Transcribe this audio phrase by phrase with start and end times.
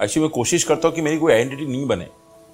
[0.00, 2.06] Actually मैं कोशिश करता हूँ कि मेरी कोई आइडेंटिटी नहीं बने।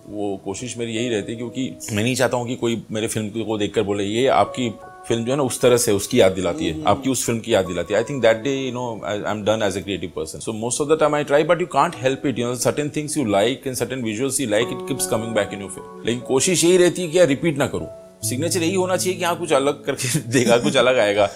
[0.09, 3.45] वो कोशिश मेरी यही रहती है क्योंकि मैं नहीं चाहता हूँ कि कोई मेरे फ़िल्म
[3.45, 4.69] को देखकर बोले ये आपकी
[5.09, 7.55] फ़िल्म जो है ना उस तरह से उसकी याद दिलाती है। आपकी उस फ़िल्म की
[7.55, 10.13] याद दिलाती है। I think that day you know I am done as a creative
[10.17, 12.55] person so most of the time I try but you can't help it you know
[12.55, 15.71] certain things you like and certain visuals you like it keeps coming back in your
[15.71, 17.89] film लेकिन कोशिश यही रहती है कि यार repeat ना करूँ।
[18.23, 21.29] Signature यही होना चाहिए कि हाँ कुछ अलग करके देगा, कुछ अलग आएगा।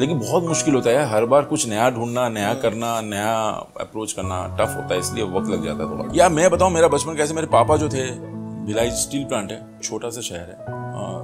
[0.00, 3.48] लेकिन बहुत मुश्किल होता है हर बार कुछ नया ढूंढना, नया करना, नया
[3.80, 6.88] अप्रोच करना टफ होता है, इसलिए वक्त लग जाता है थोड़ा। या मैं बताऊँ, मेरा
[6.88, 8.10] बचपन कैसे, मेरे पापा जो थे,
[8.66, 10.76] भिलाई स्टील प्लांट है, छोटा सा शहर है।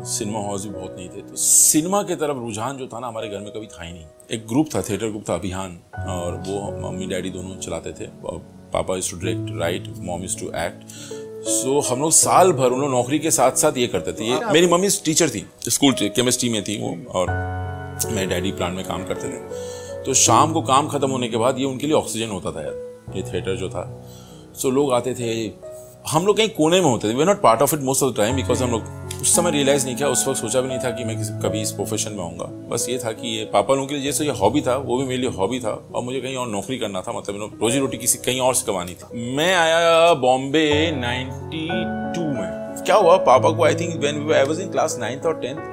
[0.05, 3.29] सिनेमा हॉल्स भी बहुत नहीं थे। तो सिनेमा की तरफ़ रुझान जो था ना, हमारे
[3.29, 6.89] घर में कभी था ही नहीं। एक ग्रुप था थिएटर ग्रुप था, अभियान, और वो
[6.89, 8.09] मम्मी, डैडी दोनों चलाते थे।
[8.73, 10.85] Papa is to direct right mom is to act
[11.43, 14.25] so so, हम लोग साल भर उन लोग नौकरी के साथ साथ ये करते थे।
[14.25, 17.31] ये मेरी मम्मी टीचर थी स्कूल केमिस्ट्री में थी वो और
[18.11, 21.59] मेरे डैडी प्लांट में काम करते थे। तो शाम को काम खत्म होने के बाद
[21.59, 23.85] ये उनके लिए ऑक्सीजन होता था यार ये थिएटर जो था।
[24.57, 25.49] सो so, लोग आते थे
[26.09, 28.17] हम लोग कहीं कोने में होते थे। वे not part of it most of the
[28.17, 28.83] time because हम लोग
[29.21, 31.61] उस समय रियलाइज़ नहीं किया उस वक्त सोचा भी नहीं था कि मैं किसी कभी
[31.61, 34.31] इस प्रोफेशन में आऊँगा। बस ये था कि ये पापा लोगों के लिए जैसे ये
[34.31, 37.13] हॉबी था वो भी मेरे लिए हॉबी था और मुझे कहीं और नौकरी करना था
[37.13, 40.91] मतलब रोजी रोटी किसी कहीं और से कमानी थी। मैं आया बॉम्बे
[42.15, 43.17] टू में। क्या हुआ?
[43.17, 45.71] पापा को I think when I was in class ninth और tenth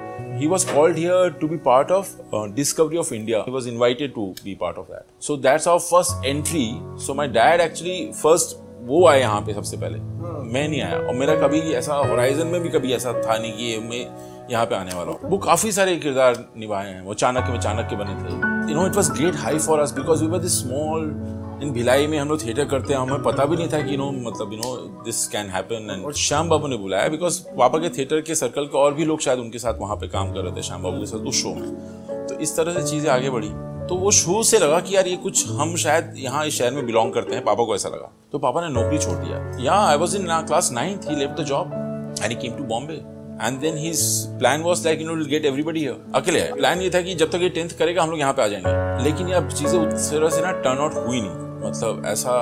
[0.51, 3.39] was called here to be part of uh, discovery of india.
[3.47, 5.03] He was invited to be part of that.
[5.27, 6.67] So that's our first entry.
[7.05, 9.99] So my dad actually first वो आए यहाँ पे सबसे पहले।
[10.53, 13.79] मैं नहीं आया। और मेरा कभी ऐसा होराइजन में भी कभी ऐसा था नहीं कि
[13.79, 14.05] मैं
[14.51, 17.95] यहाँ पे आने वाला हूँ। वो काफ़ी सारे किरदार निभाए हैं। वो चाणक्य में चाणक्य
[17.95, 21.03] बने थे। You know it was great high for us because we were this small
[21.63, 23.97] in Bhilai में हम लोग थिएटर करते हैं। हमें पता भी नहीं था कि यू
[23.97, 27.89] नो मतलब you know this can happen and Shyam Babu ने बुलाया बिकॉज़ पापा के
[27.89, 30.55] थिएटर के सर्कल के और भी लोग शायद उनके साथ वहाँ पे काम कर रहे
[30.57, 33.49] थे श्याम बाबू के साथ उस शो में। तो इस तरह से चीज़ें आगे बढ़ी।
[33.89, 36.85] तो वो शुरू से लगा कि यार ये कुछ हम शायद यहाँ इस शहर में
[36.85, 39.97] बिलोंग करते हैं। पापा को ऐसा लगा। तो पापा ने नौकरी छोड़ दिया। या I
[39.97, 41.71] was in class ninth he left the job
[42.21, 42.93] and he came to Bombay
[43.41, 44.01] and then his
[44.39, 47.31] plan was like you know get everybody here अकेले है प्लान ये था कि जब
[47.31, 50.29] तक ये टेंथ करेगा, हम लोग यहाँ पे आ जाएँगे। लेकिन यार चीज़ें उस तरह
[50.29, 52.35] से ना टर्न आउट हुई नहीं। मतलब ऐसा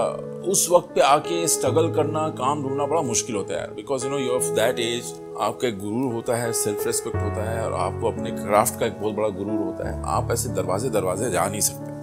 [0.48, 4.18] उस वक्त पे आके स्ट्रगल करना, काम ढूंढना बड़ा मुश्किल होता है because you know
[4.18, 8.12] you of that age आपका एक गुरूर होता है सेल्फ रेस्पेक्ट होता है और आपको
[8.12, 11.62] अपने क्राफ्ट का एक बहुत बड़ा गुरूर होता है। आप ऐसे दरवाजे दरवाजे जा नहीं
[11.62, 11.97] सकते।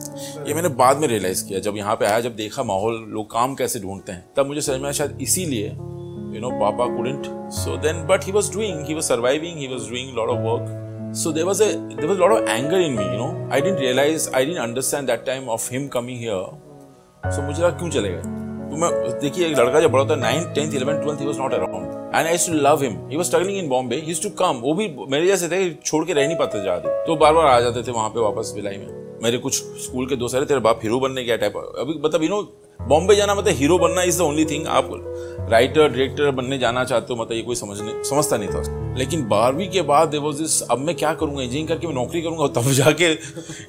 [0.49, 3.55] ये मैंने बाद में रियलाइज़ किया, जब यहाँ पे आया, जब देखा माहौल, लोग काम
[3.55, 7.77] कैसे ढूंढते हैं, तब मुझे समझ में आया शायद इसीलिए यू नो पापा couldn't so
[7.83, 10.81] then but he was doing he was surviving he was doing lot of work
[11.33, 13.27] there was a, there was a lot of anger in me, you know.
[13.49, 16.41] I didn't realize, i didn't understand that time of him coming here.
[17.35, 18.23] So मुझे लगा क्यों चले गए?
[18.71, 21.55] तो मैं, देखिए, एक लड़का जब बड़ा था ninth tenth eleven twelfth he was not
[21.55, 24.75] around and I too love him he was struggling in Bombay he too come वो
[24.75, 27.83] भी मेरे जैसे थे, छोड़ के रह नहीं पाते ज़्यादा तो बार बार आ जाते
[27.83, 31.25] थे वहाँ पे वापस भिलाई में। मेरे कुछ स्कूल के दोस्त तेरे बाप हीरो बनने
[31.25, 32.41] क्या टाइप अभी मतलब यू नो
[32.81, 34.91] बॉम्बे जाना मतलब हीरो बनना इज़ द ओनली थिंग आप
[35.51, 39.69] राइटर डायरेक्टर बनने जाना चाहते हो मतलब ये कोई समझने, समझता नहीं था। लेकिन बारहवीं
[39.69, 41.43] के बाद दे वॉज़ दिस अब मैं क्या करूँगा?
[41.43, 43.13] इंजीनियरिंग करके मैं नौकरी करूँगा तब जाके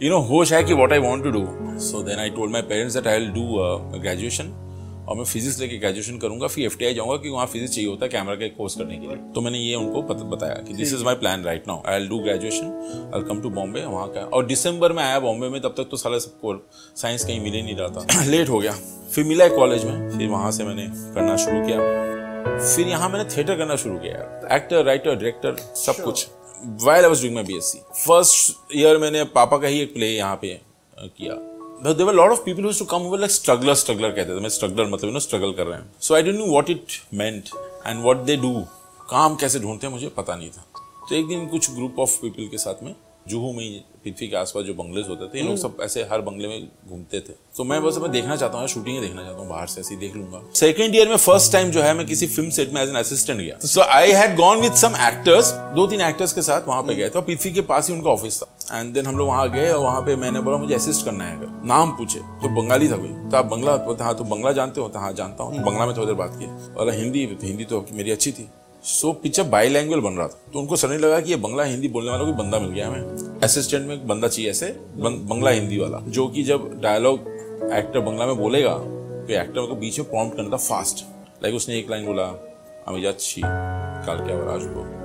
[0.06, 1.48] यू नो होश है कि what I want to do
[1.80, 4.65] so then I told my parents that I will do graduation
[5.08, 8.10] और मैं फिजिक्स लेके ग्रेजुएशन करूँगा फिर एफ़ जाऊँगा कि वहाँ फिजिक्स चाहिए होता है
[8.12, 11.16] कैमरा के कोर्स करने के लिए। तो मैंने ये उनको बताया कि this is my
[11.16, 15.04] plan right now I do graduation I come to Bombay वहाँ का। और दिसंबर में
[15.04, 16.56] आया बॉम्बे में तब तक तो सारा सबको
[16.96, 18.72] साइंस कहीं मिले नहीं रहा था। लेट हो गया।
[19.16, 21.80] फिर मिला कॉलेज में फिर वहाँ से मैंने करना शुरू किया।
[22.66, 26.28] फिर यहाँ मैंने थिएटर करना शुरू किया एक्टर राइटर डायरेक्टर सब कुछ।
[26.84, 30.36] While I was doing my BSc first year मैंने पापा का ही एक प्ले यहाँ
[30.36, 30.60] पे
[31.00, 31.34] किया।
[31.84, 35.20] There were lot of people to come like struggler struggler कहते थे। मैं स्ट्रगलर मतलब ना
[35.20, 37.50] स्ट्रगल कर रहे हैं। So I don't know what it meant
[37.88, 38.54] and what they do
[39.10, 40.66] काम कैसे ढूंढते हैं मुझे पता नहीं था।
[41.10, 42.96] तो एक दिन कुछ ग्रुप ऑफ़ पीपल के साथ में
[43.30, 46.48] जुहू में पृथ्वी के आसपास जो बंगलेज होते थे ये लोग सब ऐसे हर बंगले
[46.48, 49.68] में घूमते थे। तो मैं बस मैं देखना चाहता हूँ शूटिंग देखना चाहता हूँ बाहर
[49.68, 52.74] से ऐसे देख लूँगा। सेकंड ईयर में फ़र्स्ट टाइम जो है मैं किसी फ़िल्म सेट
[52.74, 56.34] में एज एन असिस्टेंट गया। So I had gone with some actors दो तीन एक्टर्स
[56.34, 59.06] के साथ वहाँ पे गए थे पृथ्वी के पास ही उनका ऑफ़िस था। एंड देन
[59.06, 62.20] हम लोग वहाँ गए और वहाँ पे मैंने बोला मुझे असिस्ट करना है। नाम पूछे
[62.20, 65.12] तो बंगाली था कोई। तो आप बंगला तो हाँ तो बंगला जानते हो तो हाँ
[65.14, 68.12] जानता हूँ। तो हम्म। बंगला में थोड़ी देर बात की। और हिंदी हिंदी तो मेरी
[68.12, 68.48] अच्छी थी।
[68.84, 71.88] सो पिक्चर बाई लैंग्वेज बन रहा था। तो उनको सडनली लगा कि ये बंगला हिंदी
[71.88, 76.00] बोलने वाला कोई बंदा मिल गया हमें। असिस्टेंट में बंदा चाहिए ऐसे बंगला हिंदी वाला
[76.10, 77.32] जो कि जब डायलॉग
[77.74, 81.06] एक्टर बंगला में बोलेगा तो एक्टर को बीच में प्रॉम्प्ट करना था फास्ट
[81.44, 82.26] लाइक उसने एक लाइन बोला
[82.88, 85.05] अमिजा छी कल क्या राजू को?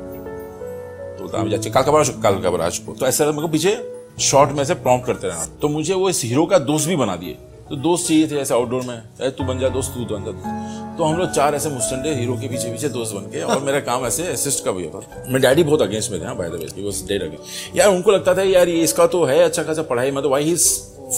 [1.23, 3.79] तो आमिर चाची कल कब आज काल कब तो ऐसे मेरे को पीछे
[4.21, 7.17] शॉर्ट में से प्रॉम्प्ट करते रहना। तो मुझे वो इस हीरो का दोस्त भी बना
[7.17, 7.37] दिए।
[7.69, 10.97] तो दोस्त चाहिए थे ऐसे आउटडोर में अरे तू बन जा दोस्त, तू बन जा
[10.97, 13.81] तो हम लोग चार ऐसे मुस्टंडे हीरो के पीछे पीछे दोस्त बन के, और मेरा
[13.81, 17.03] काम ऐसे असिस्ट का भी होता मेरे डैडी बहुत अगेंस्ट में by the way was
[17.09, 20.23] dad against यार, उनको लगता था, यार, ये इसका तो है अच्छा खासा पढ़ाई में
[20.23, 20.69] तो why he is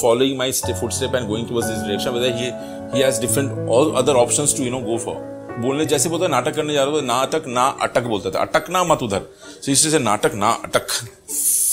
[0.02, 4.56] following my foot step and going towards this direction he has different all other option
[4.56, 7.44] to you know go for बोलने जैसे बोलता है नाटक करने जा रहा था नाटक
[7.48, 9.18] ना अटक बोलता था। अटकना मत उधर।
[9.64, 10.86] तो इससे नाटक ना अटक।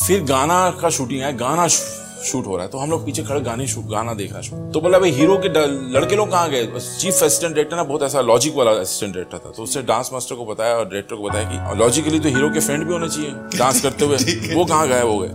[0.08, 3.40] फिर गाना का शूटिंग है गाना शूट हो रहा है तो हम लोग पीछे खड़े
[3.42, 5.50] गाने शूट गाना देख रहे हैं तो बोला भाई हीरो के
[5.94, 6.66] लड़के लोग कहाँ गए?
[6.66, 10.36] चीफ असिस्टेंट डायरेक्टर ना बहुत ऐसा लॉजिक वाला असिस्टेंट डायरेक्टर था। तो उससे डांस मास्टर
[10.36, 13.32] को बताया और डायरेक्टर को बताया कि लॉजिकली तो हीरो के फ्रेंड भी होने चाहिए
[13.58, 14.18] डांस करते हुए।
[14.56, 15.30] वो कहाँ गायब हो गए?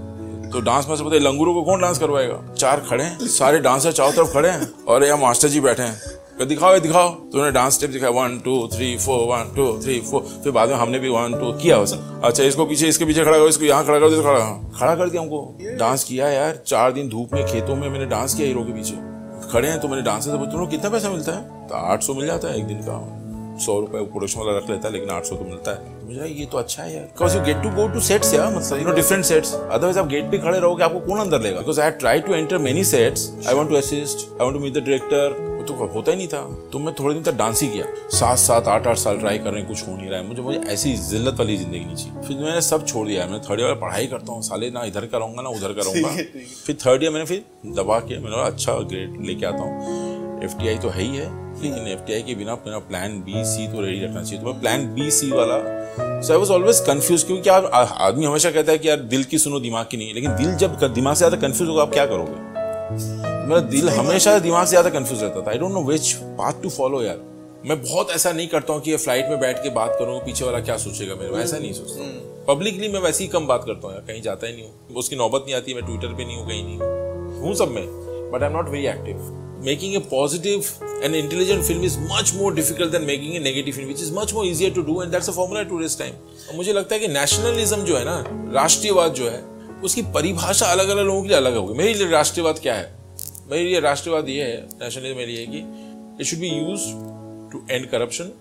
[0.51, 2.41] तो डांस मास्टर बताए लंगूरों को कौन डांस करवाएगा?
[2.55, 6.01] चार खड़े हैं सारे डांसर चारों तरफ़ खड़े हैं और यहाँ मास्टर जी बैठे हैं।
[6.39, 9.99] फिर दिखाओ दिखाओ। तो उन्होंने डांस स्टेप दिखाया। One two three four one two three
[10.03, 13.25] four फिर बाद में हमने भी वन टू किया उसे। अच्छा इसको पीछे, इसके पीछे
[13.25, 14.39] खड़ा करो, इसको यहाँ खड़ा कर दो खड़ा
[14.79, 18.35] खड़ा कर दिया हमको। डांस किया यार। चार दिन धूप में, खेतों में मैंने डांस
[18.35, 18.97] किया हीरो के पीछे।
[19.53, 21.69] खड़े हैं तो मैंने डांस से तुम कितना पैसा मिलता है?
[21.69, 22.99] तो आठ सौ मिल जाता है एक दिन का।
[23.65, 26.45] सौ रुपए प्रोडक्शन वाला रख लेता है, लेकिन आठ सौ तो मिलता है। मुझे ये
[26.45, 29.25] तो अच्छा है यार। You get to go to sets यार मतलब you know different
[29.25, 31.59] sets otherwise आप गेट पे खड़े रहोगे, आपको कौन अंदर लेगा?
[31.59, 34.73] Because I try to enter many sets I want to assist I want to meet
[34.73, 36.41] the director तो होता ही नहीं था।
[36.73, 37.85] तो मैं थोड़े दिन तक डांस ही किया।
[38.19, 40.43] सात सात आठ आठ साल ट्राई कर रहे हैं कुछ हो नहीं रहा है। मुझे
[40.43, 43.75] मुझे ऐसी जिल्लत वाली ज़िंदगी नहीं चाहिए। फिर मैंने सब छोड़ दिया। मैं थर्ड ईयर
[43.75, 46.09] पढ़ाई करता हूँ। साले ना इधर का रहूँगा ना उधर का रहूँगा
[46.67, 47.45] फिर थर्ड ईयर मैंने फिर
[47.77, 52.01] दबा के मैंने अच्छा ग्रेड लेके आता हूँ। एफ़ तो है ही है। लेकिन एफ़
[52.27, 55.31] के बिना मेरा प्लान बी सी तो रेडी रखना चाहिए। तो मैं प्लान बी सी
[55.31, 55.59] वाला।
[56.23, 59.39] So I was always confuse क्योंकि आप आदमी हमेशा कहता है कि यार दिल की
[59.39, 63.34] सुनो दिमाग की नहीं। लेकिन दिल जब दिमाग से ज़्यादा कन्फ्यूज़ होगा आप क्या करोगे?
[63.45, 66.71] मेरा दिल हमेशा दिमाग से ज़्यादा कंफ्यूज रहता था। I don't know which path to
[66.71, 67.21] follow यार।
[67.67, 70.61] मैं बहुत ऐसा नहीं करता हूँ कि फ़्लाइट में बैठ के बात करूँ पीछे वाला
[70.61, 74.05] क्या सोचेगा मेरे ऐसा नहीं सोचता पब्लिकली मैं वैसे ही कम बात करता हूँ यार
[74.09, 76.65] कहीं जाता ही नहीं हूँ। उसकी नौबत नहीं आती मैं ट्विटर पे नहीं हूँ कहीं
[76.65, 77.87] नहीं हूँ। सब में
[78.33, 80.67] but I am not very active making a positive
[81.07, 84.35] and intelligent film is much more difficult than making a negative film which is much
[84.39, 86.19] more easier to do and that's a formula to waste time.
[86.49, 88.17] और मुझे लगता है कि nationalism जो है ना
[88.55, 89.41] राष्ट्रीयवाद जो है
[89.85, 92.94] उसकी परिभाषा अलग अलग लोगों के लिए अलग होगी मेरे लिए राष्ट्रीयवाद क्या है?
[93.51, 95.59] मेरे लिए राष्ट्रवाद ये है नेशनलिज्म मेरे लिए कि
[96.21, 96.85] it should be use
[97.53, 98.33] to end corruption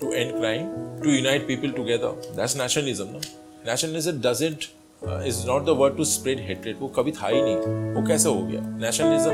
[0.00, 0.64] to end crime
[1.02, 3.20] to unite people together that's nationalism ना
[3.66, 4.64] nationalism doesn't
[5.26, 7.56] is not the word to spread hatred वो कभी था ही नहीं।
[7.94, 8.60] वो कैसे हो गया?
[8.78, 9.30] नेशनलिज्म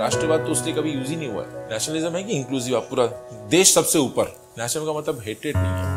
[0.00, 3.06] राष्ट्रवाद तो उसलिए कभी यूज़ ही नहीं हुआ। है नेशनलिज्म है कि इंक्लूसिव आप पूरा
[3.50, 5.89] देश सबसे ऊपर। नेशनल का मतलब हेट्रेड नहीं है।